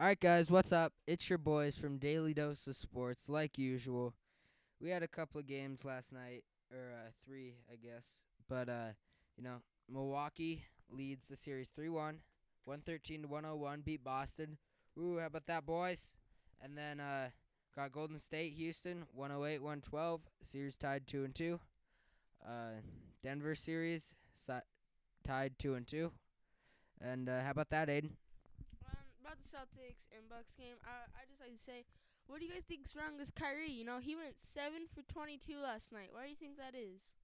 All 0.00 0.06
right, 0.06 0.18
guys, 0.18 0.50
what's 0.50 0.72
up? 0.72 0.94
It's 1.06 1.28
your 1.28 1.36
boys 1.36 1.76
from 1.76 1.98
Daily 1.98 2.32
Dose 2.32 2.66
of 2.66 2.74
Sports, 2.74 3.28
like 3.28 3.58
usual. 3.58 4.14
We 4.80 4.88
had 4.88 5.02
a 5.02 5.06
couple 5.08 5.38
of 5.38 5.46
games 5.46 5.84
last 5.84 6.10
night, 6.10 6.42
or 6.72 6.94
uh, 6.94 7.10
three, 7.22 7.56
I 7.70 7.76
guess. 7.76 8.04
But 8.48 8.70
uh, 8.70 8.92
you 9.36 9.44
know, 9.44 9.56
Milwaukee 9.92 10.64
leads 10.90 11.28
the 11.28 11.36
series 11.36 11.70
3-1, 11.78 11.92
113 12.64 13.22
to 13.24 13.28
101, 13.28 13.82
beat 13.82 14.02
Boston. 14.02 14.56
Ooh, 14.98 15.18
how 15.18 15.26
about 15.26 15.46
that, 15.48 15.66
boys? 15.66 16.14
And 16.64 16.78
then 16.78 16.98
uh, 16.98 17.28
got 17.76 17.92
Golden 17.92 18.18
State, 18.18 18.54
Houston, 18.54 19.04
108-112, 19.18 20.20
series 20.42 20.76
tied 20.78 21.06
two 21.06 21.24
and 21.24 21.34
two. 21.34 21.60
Uh, 22.42 22.80
Denver 23.22 23.54
series 23.54 24.14
si- 24.34 24.54
tied 25.26 25.58
two 25.58 25.74
and 25.74 25.86
two. 25.86 26.10
And 27.02 27.28
uh, 27.28 27.42
how 27.42 27.50
about 27.50 27.68
that, 27.68 27.88
Aiden? 27.90 28.12
About 29.30 29.46
the 29.46 29.46
Celtics 29.46 30.10
and 30.10 30.26
Bucks 30.26 30.58
game, 30.58 30.74
I 30.82 31.06
I 31.14 31.22
just 31.30 31.38
like 31.38 31.54
to 31.54 31.62
say, 31.62 31.86
what 32.26 32.40
do 32.40 32.46
you 32.46 32.50
guys 32.50 32.66
think's 32.66 32.96
wrong 32.98 33.14
with 33.14 33.30
Kyrie? 33.38 33.70
You 33.70 33.84
know, 33.84 34.02
he 34.02 34.16
went 34.18 34.34
seven 34.42 34.90
for 34.90 35.06
twenty-two 35.06 35.54
last 35.62 35.92
night. 35.92 36.10
Why 36.10 36.24
do 36.24 36.30
you 36.30 36.34
think 36.34 36.58
that 36.58 36.74
is? 36.74 37.14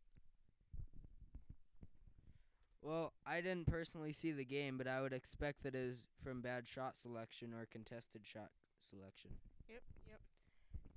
Well, 2.78 3.11
I 3.27 3.41
didn't 3.41 3.66
personally 3.66 4.12
see 4.12 4.30
the 4.30 4.45
game, 4.45 4.78
but 4.78 4.87
I 4.87 5.02
would 5.02 5.12
expect 5.12 5.64
that 5.64 5.74
it 5.74 5.83
was 5.83 6.06
from 6.23 6.42
bad 6.42 6.69
shot 6.69 6.95
selection 6.95 7.50
or 7.50 7.66
contested 7.66 8.23
shot 8.23 8.55
selection. 8.88 9.34
Yep, 9.66 9.83
yep. 10.06 10.20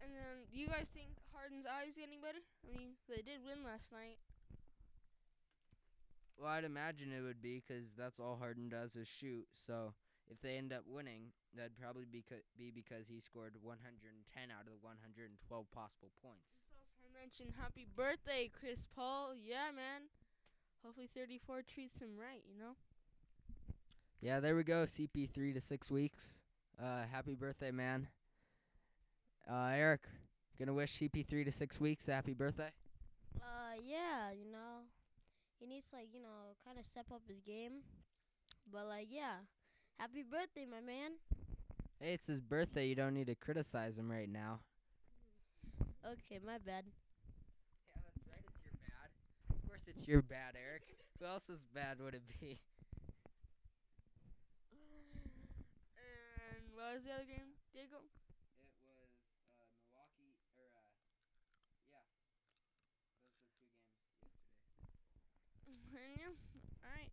And 0.05 0.13
then, 0.13 0.45
do 0.53 0.59
you 0.59 0.67
guys 0.67 0.93
think 0.93 1.17
Harden's 1.33 1.65
eyes 1.65 1.97
getting 1.97 2.21
better? 2.21 2.45
I 2.69 2.77
mean, 2.77 2.93
they 3.09 3.25
did 3.25 3.41
win 3.41 3.65
last 3.65 3.91
night. 3.91 4.21
Well, 6.37 6.53
I'd 6.53 6.65
imagine 6.65 7.11
it 7.11 7.25
would 7.25 7.41
be 7.41 7.63
because 7.65 7.89
that's 7.97 8.19
all 8.19 8.37
Harden 8.37 8.69
does 8.69 8.95
is 8.95 9.07
shoot. 9.07 9.47
So 9.65 9.95
if 10.29 10.39
they 10.41 10.57
end 10.57 10.71
up 10.71 10.83
winning, 10.87 11.33
that'd 11.55 11.77
probably 11.77 12.05
be 12.05 12.23
co- 12.27 12.45
be 12.57 12.71
because 12.71 13.07
he 13.09 13.19
scored 13.19 13.53
110 13.61 14.51
out 14.51 14.65
of 14.65 14.71
the 14.71 14.79
112 14.81 15.35
possible 15.71 16.11
points. 16.21 16.53
Just 16.61 16.77
also 16.77 17.09
mention 17.13 17.53
happy 17.59 17.85
birthday, 17.95 18.49
Chris 18.49 18.87
Paul. 18.95 19.33
Yeah, 19.35 19.73
man. 19.75 20.09
Hopefully, 20.85 21.09
34 21.13 21.63
treats 21.63 21.97
him 21.99 22.17
right. 22.17 22.43
You 22.47 22.57
know. 22.59 22.75
Yeah, 24.21 24.39
there 24.39 24.55
we 24.55 24.63
go. 24.63 24.85
CP3 24.85 25.53
to 25.53 25.61
six 25.61 25.89
weeks. 25.89 26.37
Uh, 26.81 27.03
happy 27.11 27.35
birthday, 27.35 27.71
man. 27.71 28.07
Uh, 29.49 29.71
Eric, 29.73 30.01
gonna 30.57 30.73
wish 30.73 30.99
CP3 30.99 31.43
to 31.45 31.51
six 31.51 31.79
weeks. 31.79 32.07
a 32.07 32.13
Happy 32.13 32.33
birthday. 32.33 32.69
Uh, 33.37 33.75
yeah, 33.83 34.31
you 34.31 34.51
know, 34.51 34.85
he 35.59 35.65
needs 35.65 35.87
to, 35.89 35.95
like 35.97 36.09
you 36.13 36.21
know 36.21 36.55
kind 36.65 36.77
of 36.77 36.85
step 36.85 37.05
up 37.11 37.21
his 37.27 37.39
game. 37.41 37.81
But 38.71 38.85
like, 38.87 39.07
yeah, 39.09 39.43
happy 39.99 40.23
birthday, 40.23 40.65
my 40.69 40.81
man. 40.81 41.11
Hey, 41.99 42.13
it's 42.13 42.27
his 42.27 42.41
birthday. 42.41 42.87
You 42.87 42.95
don't 42.95 43.13
need 43.13 43.27
to 43.27 43.35
criticize 43.35 43.97
him 43.99 44.09
right 44.11 44.29
now. 44.29 44.61
Okay, 46.05 46.39
my 46.45 46.57
bad. 46.59 46.85
Yeah, 47.85 48.01
that's 48.05 48.27
right. 48.27 48.45
It's 48.47 48.63
your 48.63 48.73
bad. 48.81 49.11
Of 49.51 49.67
course, 49.67 49.83
it's 49.87 50.07
your 50.07 50.21
bad, 50.23 50.55
Eric. 50.55 50.83
Who 51.19 51.25
else's 51.25 51.59
bad 51.73 51.99
would 52.01 52.15
it 52.15 52.23
be? 52.39 52.59
And 55.95 56.63
what 56.75 56.95
was 56.95 57.03
the 57.03 57.13
other 57.13 57.25
game, 57.29 57.53
Diego? 57.73 58.01
It 58.01 58.89
was 58.89 59.13
uh, 59.55 59.69
Milwaukee, 59.77 60.33
or 60.57 60.65
uh, 60.73 60.89
yeah, 61.91 62.01
those 62.09 62.25
were 62.25 62.41
two 62.41 62.65
games 62.65 62.97
yesterday. 62.97 64.43
And 65.99 66.13
yeah, 66.17 66.31
all 66.83 66.91
right. 66.95 67.11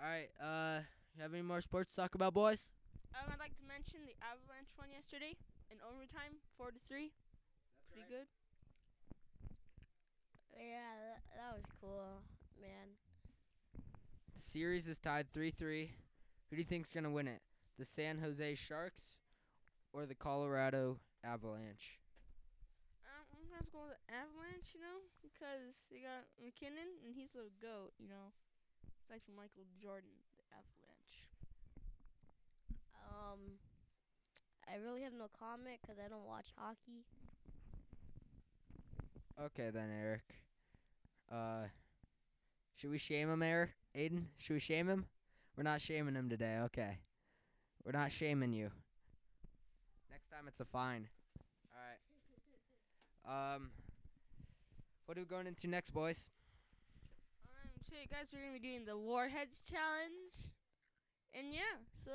All 0.00 0.08
right. 0.08 0.30
Uh, 0.40 0.80
you 1.16 1.22
have 1.22 1.32
any 1.32 1.42
more 1.42 1.60
sports 1.60 1.94
to 1.94 2.00
talk 2.02 2.14
about, 2.14 2.34
boys? 2.34 2.68
Um, 3.14 3.30
I'd 3.32 3.38
like 3.38 3.56
to 3.56 3.66
mention 3.66 4.00
the 4.06 4.18
Avalanche 4.18 4.74
won 4.78 4.90
yesterday 4.90 5.36
in 5.70 5.78
overtime, 5.86 6.42
four 6.58 6.70
to 6.70 6.78
three. 6.88 7.12
Pretty 7.92 8.08
good. 8.10 8.26
Yeah, 10.58 10.90
that, 10.98 11.20
that 11.38 11.50
was 11.54 11.66
cool, 11.80 12.22
man. 12.60 12.98
Series 14.38 14.86
is 14.86 14.98
tied 14.98 15.32
three-three. 15.32 15.94
Who 16.50 16.56
do 16.56 16.62
you 16.62 16.66
think's 16.66 16.90
gonna 16.90 17.10
win 17.10 17.26
it? 17.26 17.42
The 17.78 17.84
San 17.84 18.18
Jose 18.18 18.54
Sharks 18.54 19.18
or 19.92 20.06
the 20.06 20.14
Colorado 20.14 20.98
Avalanche? 21.24 21.98
Um, 23.02 23.26
I'm 23.34 23.42
gonna 23.46 23.56
have 23.62 23.66
to 23.66 23.72
go 23.72 23.82
with 23.86 23.98
the 23.98 24.14
Avalanche, 24.14 24.74
you 24.74 24.82
know, 24.82 25.06
because 25.22 25.74
they 25.90 26.02
got 26.02 26.26
MacKinnon 26.42 27.02
and 27.06 27.14
he's 27.14 27.34
a 27.34 27.46
goat, 27.62 27.94
you 27.98 28.06
know. 28.06 28.34
Like 29.10 29.24
from 29.24 29.36
Michael 29.36 29.64
Jordan, 29.80 30.10
the 30.36 30.44
Avalanche. 30.50 31.16
Um, 32.98 33.58
I 34.68 34.76
really 34.76 35.02
have 35.02 35.12
no 35.12 35.28
comment 35.38 35.78
because 35.80 35.96
I 36.04 36.08
don't 36.08 36.26
watch 36.26 36.48
hockey. 36.56 37.04
Okay 39.40 39.70
then, 39.70 39.90
Eric. 39.90 40.22
Uh, 41.30 41.68
should 42.76 42.90
we 42.90 42.98
shame 42.98 43.30
him, 43.30 43.42
Eric? 43.42 43.70
Aiden, 43.96 44.24
should 44.38 44.54
we 44.54 44.60
shame 44.60 44.88
him? 44.88 45.06
We're 45.56 45.62
not 45.62 45.80
shaming 45.80 46.14
him 46.14 46.28
today. 46.28 46.58
Okay, 46.64 46.98
we're 47.84 47.92
not 47.92 48.10
shaming 48.10 48.52
you. 48.52 48.70
Next 50.10 50.28
time 50.28 50.44
it's 50.48 50.60
a 50.60 50.64
fine. 50.64 51.08
All 51.72 51.80
right. 53.26 53.54
Um, 53.56 53.70
what 55.06 55.16
are 55.16 55.20
we 55.20 55.26
going 55.26 55.46
into 55.46 55.68
next, 55.68 55.90
boys? 55.90 56.28
You 57.94 58.10
guys 58.10 58.34
are 58.34 58.42
gonna 58.42 58.52
be 58.52 58.58
doing 58.58 58.84
the 58.84 58.98
Warheads 58.98 59.62
challenge, 59.62 60.52
and 61.32 61.54
yeah, 61.54 61.78
so 62.04 62.10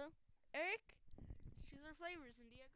Eric, 0.53 0.93
choose 1.69 1.79
our 1.87 1.95
flavors, 1.95 2.35
and 2.39 2.49
Diego. 2.51 2.67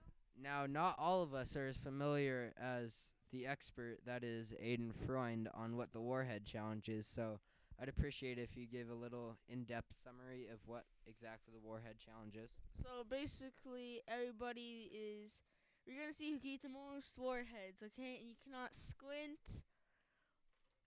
Now, 0.41 0.65
not 0.65 0.95
all 0.97 1.21
of 1.21 1.33
us 1.33 1.55
are 1.55 1.67
as 1.67 1.77
familiar 1.77 2.53
as 2.59 3.11
the 3.31 3.45
expert 3.45 3.99
that 4.05 4.23
is 4.23 4.53
Aiden 4.59 4.93
Freund 5.05 5.49
on 5.53 5.75
what 5.75 5.93
the 5.93 6.01
Warhead 6.01 6.45
Challenge 6.45 6.89
is, 6.89 7.05
so 7.05 7.39
I'd 7.79 7.89
appreciate 7.89 8.39
if 8.39 8.57
you 8.57 8.65
give 8.65 8.89
a 8.89 8.95
little 8.95 9.37
in-depth 9.47 9.93
summary 10.03 10.47
of 10.51 10.59
what 10.65 10.85
exactly 11.05 11.53
the 11.53 11.59
Warhead 11.59 11.97
Challenge 12.03 12.35
is. 12.35 12.51
So 12.81 13.03
basically, 13.07 14.01
everybody 14.07 14.89
is. 14.91 15.37
You're 15.85 15.99
gonna 15.99 16.13
see 16.13 16.31
who 16.31 16.39
can 16.39 16.49
eat 16.49 16.63
the 16.63 16.69
most 16.69 17.17
warheads, 17.19 17.83
okay? 17.83 18.17
And 18.19 18.29
you 18.29 18.35
cannot 18.43 18.73
squint. 18.73 19.39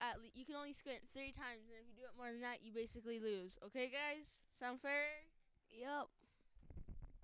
At 0.06 0.18
le- 0.20 0.30
you 0.34 0.44
can 0.44 0.54
only 0.54 0.72
squint 0.72 1.00
three 1.12 1.32
times, 1.32 1.66
and 1.66 1.74
if 1.82 1.86
you 1.88 1.94
do 1.98 2.04
it 2.06 2.14
more 2.16 2.30
than 2.30 2.40
that, 2.42 2.62
you 2.62 2.70
basically 2.72 3.18
lose. 3.18 3.58
Okay, 3.66 3.90
guys? 3.90 4.40
Sound 4.60 4.80
fair? 4.80 5.24
Yep. 5.72 6.06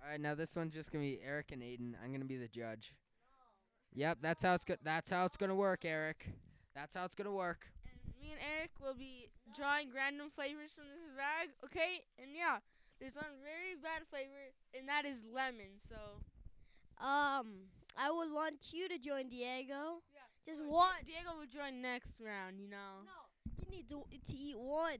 All 0.02 0.08
right, 0.10 0.20
now 0.20 0.34
this 0.34 0.56
one's 0.56 0.74
just 0.74 0.90
gonna 0.90 1.04
be 1.04 1.20
Eric 1.22 1.52
and 1.52 1.62
Aiden. 1.62 1.94
I'm 2.02 2.10
gonna 2.12 2.24
be 2.24 2.36
the 2.36 2.48
judge. 2.48 2.94
Yep, 3.94 4.18
that's 4.20 4.42
how 4.42 4.54
it's 4.54 4.64
go- 4.64 4.82
That's 4.82 5.10
how 5.10 5.26
it's 5.26 5.36
gonna 5.36 5.54
work, 5.54 5.84
Eric. 5.84 6.26
That's 6.74 6.96
how 6.96 7.04
it's 7.04 7.14
gonna 7.14 7.30
work. 7.32 7.68
And 8.06 8.18
me 8.20 8.32
and 8.32 8.40
Eric 8.58 8.72
will 8.80 8.94
be 8.94 9.30
drawing 9.54 9.92
random 9.92 10.30
flavors 10.34 10.72
from 10.72 10.88
this 10.88 11.10
bag, 11.16 11.50
okay? 11.64 12.04
And 12.18 12.34
yeah, 12.34 12.58
there's 12.98 13.14
one 13.14 13.38
very 13.44 13.76
bad 13.80 14.02
flavor, 14.08 14.50
and 14.74 14.88
that 14.88 15.04
is 15.04 15.22
lemon. 15.24 15.78
So 15.78 16.22
Um, 16.98 17.68
I 17.96 18.10
would 18.12 18.30
want 18.32 18.72
you 18.72 18.88
to 18.88 18.96
join 18.98 19.28
Diego. 19.28 20.02
Yeah, 20.46 20.52
Just 20.52 20.60
so 20.60 20.68
one. 20.68 20.90
Diego 21.06 21.30
will 21.38 21.46
join 21.46 21.80
next 21.82 22.20
round. 22.20 22.58
You 22.60 22.68
know. 22.68 23.04
No, 23.04 23.52
you 23.58 23.70
need 23.76 23.88
to 23.88 24.04
to 24.28 24.36
eat 24.36 24.58
one. 24.58 24.98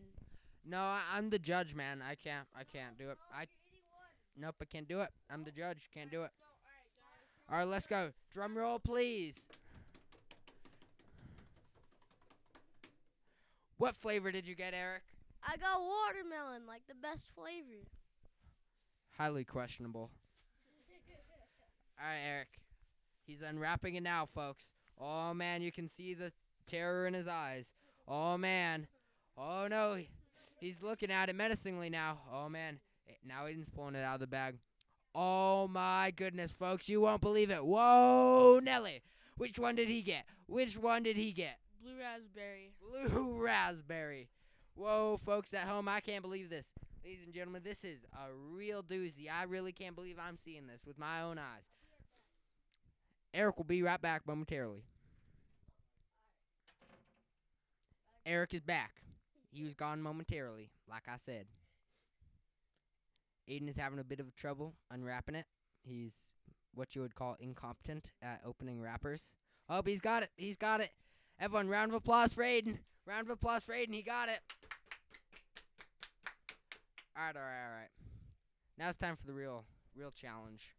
No, 0.65 0.79
I- 0.79 1.03
I'm 1.15 1.31
the 1.31 1.39
judge, 1.39 1.75
man. 1.75 2.03
I 2.03 2.15
can't. 2.15 2.47
I 2.57 2.65
can't 2.65 2.97
do 2.99 3.11
it. 3.11 3.19
I. 3.35 3.47
Nope, 4.37 4.57
I 4.63 4.65
can't 4.65 4.89
do 4.89 5.01
it. 5.01 5.11
I'm 5.31 5.45
the 5.45 5.51
judge. 5.51 5.89
Can't 5.93 6.11
do 6.11 6.23
it. 6.23 6.31
So, 6.39 6.45
all 6.47 6.65
right, 6.65 6.85
guys. 6.97 7.53
All 7.53 7.59
right, 7.59 7.69
let's 7.69 7.87
go. 7.87 8.13
Drum 8.33 8.57
roll, 8.57 8.79
please. 8.79 9.47
What 13.79 13.97
flavor 13.97 14.31
did 14.31 14.47
you 14.47 14.55
get, 14.55 14.75
Eric? 14.75 15.03
I 15.47 15.57
got 15.57 15.81
watermelon, 15.81 16.67
like 16.69 16.83
the 16.89 16.95
best 16.95 17.29
flavor. 17.35 17.85
Highly 19.19 19.45
questionable. 19.45 20.11
All 22.01 22.07
right, 22.07 22.21
Eric. 22.25 22.49
He's 23.27 23.43
unwrapping 23.43 23.97
it 23.97 24.03
now, 24.03 24.27
folks. 24.33 24.73
Oh 25.01 25.35
man, 25.35 25.63
you 25.63 25.73
can 25.73 25.89
see 25.89 26.15
the 26.15 26.33
terror 26.67 27.07
in 27.07 27.15
his 27.15 27.27
eyes. 27.29 27.73
Oh 28.07 28.37
man. 28.37 28.87
Oh 29.37 29.67
no. 29.69 29.99
He's 30.61 30.83
looking 30.83 31.11
at 31.11 31.29
it 31.29 31.35
menacingly 31.35 31.91
now. 31.91 32.19
Oh 32.33 32.49
man. 32.49 32.79
Eh, 33.09 33.15
Now 33.27 33.45
Aiden's 33.47 33.69
pulling 33.75 33.95
it 33.95 34.05
out 34.05 34.15
of 34.15 34.21
the 34.21 34.27
bag. 34.27 34.57
Oh 35.15 35.69
my 35.69 36.13
goodness, 36.15 36.53
folks. 36.55 36.89
You 36.89 37.01
won't 37.01 37.21
believe 37.21 37.51
it. 37.51 37.65
Whoa, 37.65 38.61
Nelly. 38.63 39.03
Which 39.37 39.59
one 39.59 39.75
did 39.75 39.89
he 39.89 40.03
get? 40.03 40.25
Which 40.47 40.77
one 40.77 41.03
did 41.03 41.17
he 41.17 41.33
get? 41.33 41.59
Blue 41.83 41.99
raspberry. 41.99 42.73
Blue 42.81 43.35
raspberry. 43.43 44.29
Whoa, 44.75 45.19
folks 45.27 45.53
at 45.53 45.67
home, 45.67 45.89
I 45.89 46.01
can't 46.01 46.23
believe 46.23 46.49
this. 46.49 46.71
Ladies 47.05 47.25
and 47.25 47.35
gentlemen, 47.35 47.63
this 47.65 47.83
is 47.85 47.99
a 48.15 48.33
real 48.33 48.83
doozy. 48.83 49.27
I 49.31 49.43
really 49.45 49.73
can't 49.73 49.97
believe 49.97 50.17
I'm 50.21 50.39
seeing 50.43 50.67
this 50.67 50.87
with 50.87 50.99
my 50.99 51.21
own 51.23 51.37
eyes. 51.39 51.65
Eric 53.35 53.57
will 53.57 53.65
be 53.65 53.83
right 53.83 54.01
back 54.01 54.27
momentarily. 54.27 54.85
Eric 58.25 58.55
is 58.55 58.61
back. 58.61 59.03
He 59.51 59.65
was 59.65 59.75
gone 59.75 60.01
momentarily, 60.01 60.71
like 60.89 61.05
I 61.09 61.17
said. 61.17 61.47
Aiden 63.51 63.69
is 63.69 63.77
having 63.77 63.99
a 63.99 64.05
bit 64.05 64.21
of 64.21 64.35
trouble 64.37 64.75
unwrapping 64.91 65.35
it. 65.35 65.47
He's 65.83 66.15
what 66.75 66.95
you 66.95 67.03
would 67.03 67.15
call 67.15 67.37
incompetent 67.41 68.13
at 68.23 68.41
opening 68.47 68.81
wrappers. 68.81 69.35
Oh, 69.69 69.83
he's 69.85 70.01
got 70.01 70.23
it. 70.23 70.31
He's 70.37 70.57
got 70.57 70.81
it. 70.81 70.91
Everyone, 71.41 71.69
round 71.69 71.91
of 71.91 71.97
applause 71.97 72.33
for 72.33 72.43
Aiden. 72.43 72.79
Round 73.07 73.27
of 73.27 73.31
applause 73.31 73.65
for 73.65 73.73
Aiden. 73.73 73.95
He 73.95 74.03
got 74.03 74.29
it. 74.29 74.41
All 77.17 77.25
right, 77.27 77.37
all 77.37 77.43
right, 77.43 77.65
all 77.65 77.77
right. 77.77 77.91
Now 78.79 78.89
it's 78.89 78.97
time 78.97 79.17
for 79.17 79.27
the 79.27 79.35
real, 79.35 79.65
real 79.95 80.13
challenge. 80.13 80.71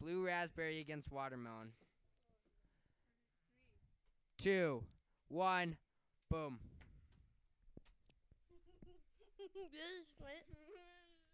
Blue 0.00 0.24
raspberry 0.24 0.80
against 0.80 1.10
watermelon. 1.10 1.72
Two, 4.38 4.84
one, 5.28 5.76
boom. 6.30 6.58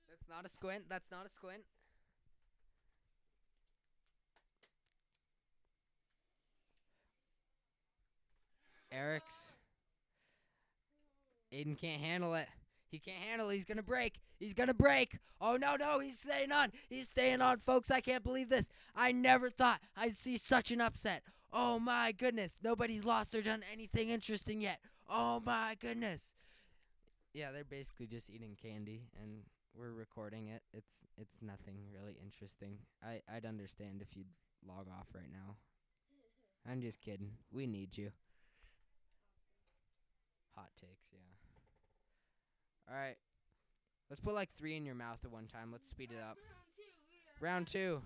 That's 0.08 0.28
not 0.28 0.46
a 0.46 0.48
squint. 0.48 0.84
That's 0.88 1.10
not 1.10 1.26
a 1.26 1.30
squint. 1.30 1.62
Eric's. 8.92 9.52
Aiden 11.52 11.78
can't 11.78 12.00
handle 12.00 12.34
it. 12.34 12.46
He 12.92 12.98
can't 12.98 13.22
handle 13.22 13.48
it. 13.48 13.54
He's 13.54 13.64
going 13.64 13.78
to 13.78 13.82
break. 13.82 14.20
He's 14.38 14.54
going 14.54 14.68
to 14.68 14.74
break. 14.74 15.18
Oh, 15.40 15.56
no, 15.56 15.76
no. 15.76 15.98
He's 15.98 16.18
staying 16.18 16.52
on. 16.52 16.70
He's 16.88 17.06
staying 17.06 17.40
on, 17.40 17.58
folks. 17.58 17.90
I 17.90 18.02
can't 18.02 18.22
believe 18.22 18.50
this. 18.50 18.68
I 18.94 19.12
never 19.12 19.48
thought 19.48 19.80
I'd 19.96 20.18
see 20.18 20.36
such 20.36 20.70
an 20.70 20.82
upset. 20.82 21.22
Oh, 21.52 21.78
my 21.78 22.12
goodness. 22.12 22.58
Nobody's 22.62 23.04
lost 23.04 23.34
or 23.34 23.40
done 23.40 23.62
anything 23.72 24.10
interesting 24.10 24.60
yet. 24.60 24.78
Oh, 25.08 25.40
my 25.44 25.74
goodness. 25.80 26.32
Yeah, 27.32 27.50
they're 27.50 27.64
basically 27.64 28.06
just 28.06 28.28
eating 28.28 28.58
candy, 28.62 29.04
and 29.22 29.40
we're 29.74 29.92
recording 29.92 30.48
it. 30.48 30.62
It's 30.74 31.00
it's 31.16 31.40
nothing 31.40 31.76
really 31.90 32.18
interesting. 32.22 32.76
I 33.02 33.22
I'd 33.34 33.46
understand 33.46 34.02
if 34.02 34.14
you'd 34.14 34.26
log 34.66 34.86
off 34.88 35.06
right 35.14 35.32
now. 35.32 35.56
I'm 36.70 36.82
just 36.82 37.00
kidding. 37.00 37.32
We 37.50 37.66
need 37.66 37.96
you. 37.96 38.10
Hot 40.54 40.68
takes, 40.78 41.08
yeah. 41.10 41.61
All 42.88 42.96
right, 42.96 43.16
let's 44.10 44.20
put 44.20 44.34
like 44.34 44.50
three 44.56 44.76
in 44.76 44.84
your 44.84 44.94
mouth 44.94 45.18
at 45.24 45.30
one 45.30 45.46
time. 45.46 45.70
Let's 45.72 45.88
speed 45.88 46.10
it 46.12 46.22
up. 46.22 46.36
Round 47.40 47.66
two. 47.66 48.02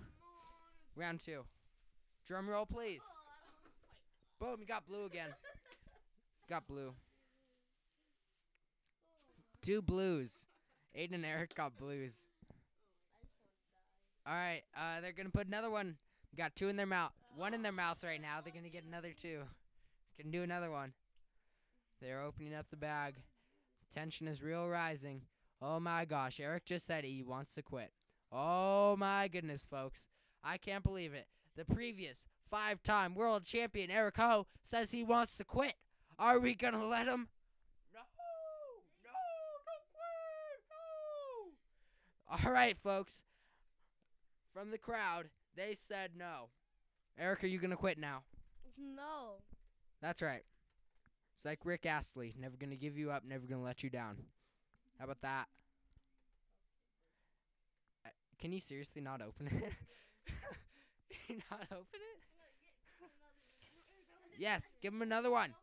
Round 0.95 1.19
two. 1.19 1.43
Drum 2.27 2.49
roll, 2.49 2.65
please. 2.65 3.01
Boom! 4.39 4.57
You 4.59 4.65
got 4.65 4.85
blue 4.85 5.05
again. 5.05 5.29
Got 6.49 6.67
blue. 6.67 6.93
Two 9.61 9.81
blues. 9.81 10.45
Aiden 10.97 11.13
and 11.13 11.25
Eric 11.25 11.55
got 11.55 11.77
blues. 11.77 12.25
All 14.25 14.33
right, 14.33 14.61
uh, 14.75 15.01
they're 15.01 15.13
gonna 15.13 15.29
put 15.29 15.47
another 15.47 15.69
one. 15.69 15.97
Got 16.35 16.55
two 16.55 16.67
in 16.69 16.75
their 16.75 16.85
mouth. 16.85 17.11
One 17.35 17.53
in 17.53 17.61
their 17.61 17.71
mouth 17.71 18.03
right 18.03 18.21
now. 18.21 18.39
They're 18.43 18.53
gonna 18.53 18.69
get 18.69 18.83
another 18.83 19.13
two. 19.19 19.41
Can 20.19 20.31
do 20.31 20.43
another 20.43 20.71
one. 20.71 20.93
They're 22.01 22.21
opening 22.21 22.53
up 22.53 22.65
the 22.69 22.77
bag. 22.77 23.15
Tension 23.93 24.27
is 24.27 24.43
real 24.43 24.67
rising. 24.67 25.21
Oh 25.61 25.79
my 25.79 26.05
gosh, 26.05 26.39
Eric 26.39 26.65
just 26.65 26.85
said 26.85 27.03
he 27.03 27.23
wants 27.23 27.53
to 27.55 27.61
quit. 27.61 27.91
Oh 28.31 28.95
my 28.97 29.27
goodness, 29.27 29.65
folks. 29.69 30.03
I 30.43 30.57
can't 30.57 30.83
believe 30.83 31.13
it. 31.13 31.27
The 31.55 31.65
previous 31.65 32.25
five 32.49 32.83
time 32.83 33.15
world 33.15 33.43
champion 33.45 33.89
Eric 33.89 34.17
Ho 34.17 34.45
says 34.61 34.91
he 34.91 35.03
wants 35.03 35.35
to 35.37 35.43
quit. 35.43 35.73
Are 36.19 36.39
we 36.39 36.55
gonna 36.55 36.85
let 36.85 37.07
him? 37.07 37.29
No! 37.93 38.01
No! 39.03 39.11
Don't 39.65 39.85
quit! 39.93 40.61
No! 42.39 42.47
All 42.47 42.53
right, 42.53 42.77
folks. 42.77 43.21
From 44.53 44.71
the 44.71 44.77
crowd, 44.77 45.29
they 45.55 45.75
said 45.87 46.11
no. 46.17 46.49
Eric, 47.17 47.43
are 47.43 47.47
you 47.47 47.59
gonna 47.59 47.75
quit 47.75 47.97
now? 47.97 48.23
No. 48.77 49.41
That's 50.01 50.21
right. 50.21 50.43
It's 51.37 51.45
like 51.45 51.59
Rick 51.63 51.85
Astley, 51.85 52.33
never 52.39 52.57
gonna 52.57 52.75
give 52.75 52.97
you 52.97 53.11
up, 53.11 53.23
never 53.23 53.45
gonna 53.45 53.61
let 53.61 53.83
you 53.83 53.91
down. 53.91 54.17
How 54.97 55.05
about 55.05 55.21
that? 55.21 55.45
Uh, 58.03 58.09
can 58.39 58.51
you 58.51 58.59
seriously 58.59 59.03
not 59.03 59.21
open 59.21 59.47
it? 59.47 59.73
You 61.29 61.35
not 61.51 61.59
open 61.73 61.99
it? 61.99 62.23
Yes, 64.39 64.63
give 64.81 64.93
him 64.93 65.01
another 65.01 65.29
one. 65.29 65.53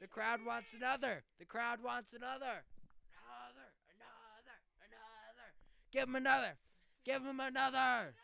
The 0.00 0.06
crowd 0.06 0.38
wants 0.46 0.68
another. 0.76 1.24
The 1.40 1.44
crowd 1.44 1.82
wants 1.82 2.12
another. 2.14 2.62
Another, 3.10 3.66
another, 3.96 4.56
another. 4.86 5.48
Give 5.90 6.04
him 6.04 6.14
another. 6.14 6.56
Give 7.04 7.22
him 7.22 7.40
another. 7.40 8.14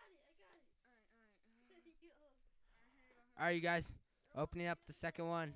All 3.38 3.46
right, 3.46 3.50
you 3.50 3.60
guys, 3.60 3.92
opening 4.36 4.68
up 4.68 4.78
the 4.86 4.92
second 4.92 5.26
one. 5.26 5.52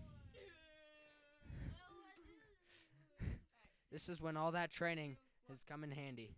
This 3.90 4.08
is 4.08 4.20
when 4.20 4.36
all 4.36 4.52
that 4.52 4.70
training 4.70 5.16
has 5.48 5.62
come 5.62 5.82
in 5.82 5.90
handy. 5.90 6.30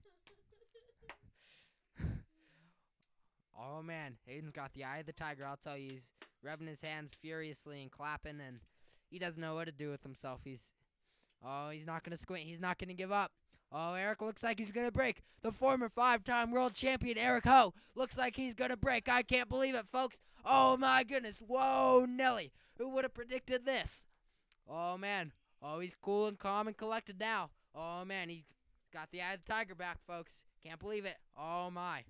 oh 3.61 3.83
man, 3.83 4.17
Hayden's 4.27 4.55
got 4.55 4.73
the 4.73 4.85
eye 4.85 4.99
of 4.99 5.07
the 5.07 5.13
tiger. 5.13 5.45
I'll 5.45 5.59
tell 5.59 5.77
you, 5.77 5.91
he's 5.91 6.11
rubbing 6.43 6.67
his 6.67 6.81
hands 6.81 7.13
furiously 7.21 7.83
and 7.83 7.91
clapping, 7.91 8.41
and 8.41 8.61
he 9.11 9.19
doesn't 9.19 9.41
know 9.41 9.55
what 9.55 9.67
to 9.67 9.73
do 9.73 9.91
with 9.91 10.03
himself. 10.03 10.41
He's, 10.45 10.71
oh, 11.45 11.69
he's 11.71 11.87
not 11.87 12.05
gonna 12.05 12.17
squint. 12.17 12.47
He's 12.47 12.61
not 12.61 12.79
gonna 12.79 12.95
give 12.95 13.13
up. 13.13 13.33
Oh, 13.71 13.95
Eric 13.95 14.23
looks 14.23 14.43
like 14.43 14.59
he's 14.59 14.73
gonna 14.73 14.91
break. 14.91 15.23
The 15.43 15.53
former 15.53 15.91
five-time 15.91 16.51
world 16.53 16.75
champion 16.75 17.19
Eric 17.19 17.45
Ho 17.45 17.75
looks 17.95 18.17
like 18.17 18.37
he's 18.37 18.55
gonna 18.55 18.77
break. 18.79 19.09
I 19.11 19.23
can't 19.23 19.49
believe 19.49 19.75
it, 19.75 19.89
folks. 19.89 20.23
Oh 20.45 20.79
my 20.79 21.05
goodness. 21.05 21.43
Whoa, 21.47 22.07
Nelly. 22.09 22.53
Who 22.79 22.89
would 22.89 23.05
have 23.05 23.15
predicted 23.15 23.67
this? 23.67 24.07
Oh 24.67 24.97
man. 24.97 25.33
Oh, 25.63 25.79
he's 25.79 25.95
cool 25.95 26.27
and 26.27 26.39
calm 26.39 26.67
and 26.67 26.77
collected 26.77 27.21
now. 27.21 27.51
Oh 27.75 28.05
man, 28.05 28.29
he's 28.29 28.45
got 28.93 29.11
the 29.13 29.23
eye 29.23 29.35
of 29.35 29.41
the 29.45 29.53
tiger 29.53 29.75
back, 29.75 29.99
folks. 30.07 30.43
Can't 30.65 30.81
believe 30.81 31.05
it. 31.05 31.17
Oh 31.39 31.71
my. 31.71 32.03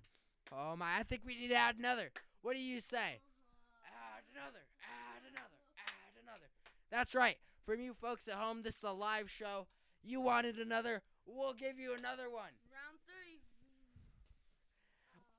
Oh 0.50 0.74
my. 0.76 0.98
I 0.98 1.02
think 1.02 1.22
we 1.26 1.38
need 1.38 1.48
to 1.48 1.54
add 1.54 1.76
another. 1.78 2.10
What 2.40 2.54
do 2.54 2.60
you 2.60 2.80
say? 2.80 3.20
Add 3.84 4.24
another. 4.32 4.64
Add 4.82 5.22
another. 5.30 5.58
Add 5.78 6.22
another. 6.22 6.46
That's 6.90 7.14
right. 7.14 7.36
From 7.66 7.80
you 7.80 7.94
folks 7.94 8.26
at 8.26 8.34
home, 8.34 8.62
this 8.62 8.76
is 8.76 8.82
a 8.82 8.92
live 8.92 9.30
show. 9.30 9.66
You 10.02 10.20
wanted 10.20 10.58
another. 10.58 11.02
We'll 11.26 11.54
give 11.54 11.78
you 11.78 11.92
another 11.92 12.28
one. 12.30 12.50
Round 12.72 12.98
three. 13.06 13.40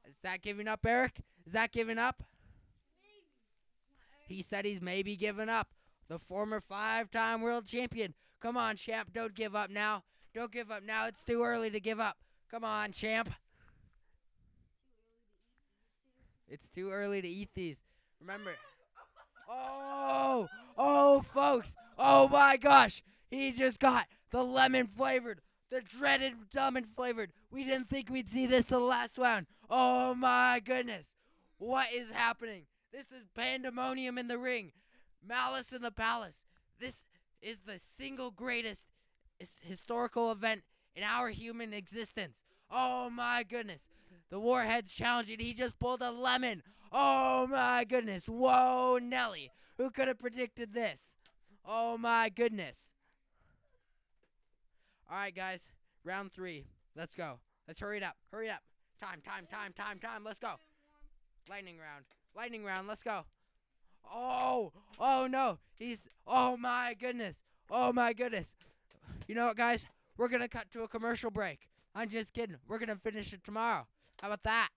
Is 0.09 0.17
that 0.23 0.41
giving 0.41 0.67
up, 0.67 0.85
Eric? 0.85 1.19
Is 1.45 1.53
that 1.53 1.71
giving 1.71 1.97
up? 1.97 2.23
Maybe. 3.01 4.35
He 4.35 4.41
said 4.41 4.65
he's 4.65 4.81
maybe 4.81 5.15
giving 5.15 5.49
up. 5.49 5.67
The 6.09 6.19
former 6.19 6.61
five 6.61 7.11
time 7.11 7.41
world 7.41 7.65
champion. 7.65 8.13
Come 8.39 8.57
on, 8.57 8.75
champ. 8.75 9.13
Don't 9.13 9.33
give 9.33 9.55
up 9.55 9.69
now. 9.69 10.03
Don't 10.33 10.51
give 10.51 10.71
up 10.71 10.83
now. 10.83 11.07
It's 11.07 11.23
too 11.23 11.43
early 11.43 11.69
to 11.69 11.79
give 11.79 11.99
up. 11.99 12.17
Come 12.51 12.63
on, 12.63 12.91
champ. 12.91 13.33
It's 16.47 16.69
too 16.69 16.91
early 16.91 17.21
to 17.21 17.27
eat 17.27 17.49
these. 17.55 17.81
Remember. 18.19 18.55
Oh, 19.49 20.47
oh, 20.77 21.21
folks. 21.33 21.75
Oh 21.97 22.27
my 22.27 22.57
gosh. 22.57 23.03
He 23.29 23.51
just 23.51 23.79
got 23.79 24.05
the 24.29 24.43
lemon 24.43 24.87
flavored, 24.87 25.41
the 25.71 25.81
dreaded 25.81 26.33
lemon 26.53 26.85
flavored. 26.85 27.31
We 27.51 27.63
didn't 27.63 27.89
think 27.89 28.09
we'd 28.09 28.29
see 28.29 28.45
this 28.45 28.65
the 28.65 28.79
last 28.79 29.17
round. 29.17 29.47
Oh 29.69 30.13
my 30.13 30.61
goodness. 30.63 31.07
What 31.57 31.87
is 31.93 32.11
happening? 32.11 32.63
This 32.91 33.11
is 33.11 33.25
pandemonium 33.33 34.17
in 34.17 34.27
the 34.27 34.37
ring. 34.37 34.73
Malice 35.25 35.71
in 35.71 35.81
the 35.81 35.91
Palace. 35.91 36.43
This 36.79 37.05
is 37.41 37.59
the 37.65 37.79
single 37.79 38.31
greatest 38.31 38.85
historical 39.61 40.31
event 40.31 40.63
in 40.95 41.03
our 41.03 41.29
human 41.29 41.73
existence. 41.73 42.43
Oh 42.69 43.09
my 43.09 43.43
goodness. 43.47 43.87
The 44.29 44.39
Warhead's 44.39 44.91
challenging. 44.91 45.39
He 45.39 45.53
just 45.53 45.77
pulled 45.79 46.01
a 46.01 46.11
lemon. 46.11 46.63
Oh 46.91 47.47
my 47.47 47.85
goodness. 47.87 48.27
Whoa, 48.27 48.99
Nelly. 49.01 49.51
Who 49.77 49.89
could 49.89 50.07
have 50.07 50.19
predicted 50.19 50.73
this? 50.73 51.15
Oh 51.65 51.97
my 51.97 52.29
goodness. 52.29 52.89
All 55.09 55.17
right, 55.17 55.35
guys. 55.35 55.69
Round 56.03 56.31
three. 56.31 56.65
Let's 56.95 57.15
go. 57.15 57.39
Let's 57.67 57.79
hurry 57.79 57.97
it 57.97 58.03
up. 58.03 58.17
Hurry 58.31 58.49
up. 58.49 58.61
Time, 59.01 59.21
time, 59.25 59.47
time, 59.51 59.73
time, 59.73 59.99
time. 59.99 60.23
Let's 60.23 60.39
go. 60.39 60.55
Lightning 61.49 61.77
round. 61.77 62.05
Lightning 62.35 62.63
round. 62.63 62.87
Let's 62.87 63.03
go. 63.03 63.25
Oh, 64.11 64.71
oh 64.99 65.27
no. 65.29 65.59
He's, 65.75 66.07
oh 66.27 66.57
my 66.57 66.95
goodness. 66.99 67.41
Oh 67.69 67.93
my 67.93 68.13
goodness. 68.13 68.53
You 69.27 69.35
know 69.35 69.47
what, 69.47 69.57
guys? 69.57 69.87
We're 70.17 70.27
going 70.27 70.41
to 70.41 70.47
cut 70.47 70.71
to 70.71 70.83
a 70.83 70.87
commercial 70.87 71.31
break. 71.31 71.67
I'm 71.95 72.09
just 72.09 72.33
kidding. 72.33 72.57
We're 72.67 72.79
going 72.79 72.89
to 72.89 72.95
finish 72.95 73.33
it 73.33 73.43
tomorrow. 73.43 73.87
How 74.21 74.27
about 74.27 74.43
that? 74.43 74.69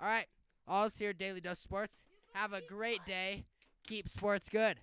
All 0.00 0.08
right. 0.08 0.26
All 0.66 0.84
us 0.84 0.98
here 0.98 1.12
Daily 1.12 1.40
Dose 1.40 1.58
Sports. 1.58 2.02
Have 2.34 2.52
a 2.52 2.60
great 2.60 3.04
day. 3.04 3.44
Keep 3.86 4.08
sports 4.08 4.48
good. 4.48 4.78